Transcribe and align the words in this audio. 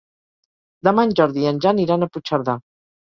Demà 0.87 1.05
en 1.07 1.13
Jordi 1.19 1.43
i 1.45 1.49
en 1.51 1.59
Jan 1.67 1.83
iran 1.85 2.07
a 2.07 2.11
Puigcerdà. 2.17 2.57